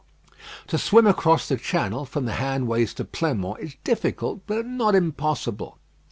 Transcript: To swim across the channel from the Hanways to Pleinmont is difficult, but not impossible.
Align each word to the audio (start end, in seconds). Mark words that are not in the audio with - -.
To 0.65 0.79
swim 0.79 1.05
across 1.05 1.47
the 1.47 1.57
channel 1.57 2.05
from 2.07 2.25
the 2.25 2.31
Hanways 2.37 2.95
to 2.95 3.05
Pleinmont 3.05 3.59
is 3.59 3.75
difficult, 3.83 4.39
but 4.47 4.65
not 4.65 4.95
impossible. 4.95 5.77